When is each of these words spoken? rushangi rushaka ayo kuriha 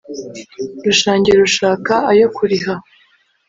rushangi 0.83 1.29
rushaka 1.41 1.93
ayo 2.11 2.27
kuriha 2.35 2.73